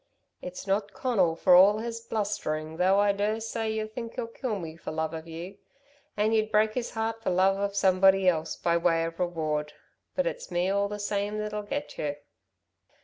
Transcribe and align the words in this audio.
"It's 0.41 0.65
not 0.65 0.93
Conal, 0.93 1.35
for 1.35 1.53
all 1.53 1.77
his 1.77 1.99
blustering, 2.01 2.77
though 2.77 2.99
I 2.99 3.13
dursay 3.13 3.75
y' 3.77 3.85
think 3.85 4.15
he'd 4.15 4.33
kill 4.33 4.57
me 4.57 4.75
for 4.75 4.89
love 4.89 5.13
of 5.13 5.27
you. 5.27 5.59
And 6.17 6.33
you'd 6.33 6.51
break 6.51 6.73
his 6.73 6.89
heart 6.95 7.21
for 7.21 7.29
love 7.29 7.59
of 7.59 7.75
somebody 7.75 8.27
else 8.27 8.55
by 8.55 8.77
way 8.77 9.05
of 9.05 9.19
reward. 9.19 9.73
But 10.15 10.25
it's 10.25 10.49
me 10.49 10.71
all 10.71 10.87
the 10.87 10.97
same 10.97 11.37
that'll 11.37 11.61
get 11.61 11.99
you." 11.99 12.15